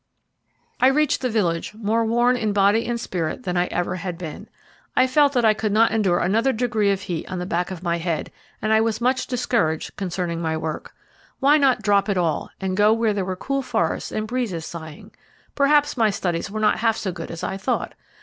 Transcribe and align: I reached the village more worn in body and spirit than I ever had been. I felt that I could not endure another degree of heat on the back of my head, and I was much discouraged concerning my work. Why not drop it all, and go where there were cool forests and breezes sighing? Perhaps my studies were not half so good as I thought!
I 0.79 0.87
reached 0.87 1.21
the 1.21 1.29
village 1.29 1.75
more 1.75 2.03
worn 2.03 2.35
in 2.35 2.53
body 2.53 2.87
and 2.87 2.99
spirit 2.99 3.43
than 3.43 3.55
I 3.55 3.67
ever 3.67 3.97
had 3.97 4.17
been. 4.17 4.49
I 4.95 5.05
felt 5.05 5.33
that 5.33 5.45
I 5.45 5.53
could 5.53 5.71
not 5.71 5.91
endure 5.91 6.17
another 6.21 6.51
degree 6.51 6.89
of 6.89 7.01
heat 7.01 7.31
on 7.31 7.37
the 7.37 7.45
back 7.45 7.69
of 7.69 7.83
my 7.83 7.99
head, 7.99 8.31
and 8.63 8.73
I 8.73 8.81
was 8.81 8.99
much 8.99 9.27
discouraged 9.27 9.95
concerning 9.97 10.41
my 10.41 10.57
work. 10.57 10.95
Why 11.39 11.59
not 11.59 11.83
drop 11.83 12.09
it 12.09 12.17
all, 12.17 12.49
and 12.59 12.75
go 12.75 12.91
where 12.93 13.13
there 13.13 13.23
were 13.25 13.35
cool 13.35 13.61
forests 13.61 14.11
and 14.11 14.25
breezes 14.25 14.65
sighing? 14.65 15.11
Perhaps 15.53 15.95
my 15.97 16.09
studies 16.09 16.49
were 16.49 16.59
not 16.59 16.79
half 16.79 16.97
so 16.97 17.11
good 17.11 17.29
as 17.29 17.43
I 17.43 17.55
thought! 17.57 17.93